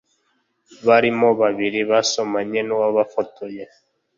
barimo 0.87 1.27
babiri 1.41 1.79
basomanye 1.89 2.59
n’uwabafotoye 2.63 3.63